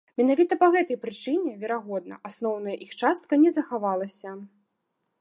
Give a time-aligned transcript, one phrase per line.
[0.19, 4.29] Менавіта па гэтай прычыне, верагодна, асноўная іх частка не захавалася.